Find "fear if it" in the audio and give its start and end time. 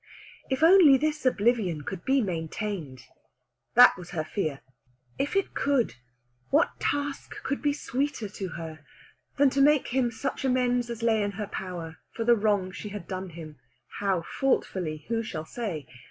4.23-5.53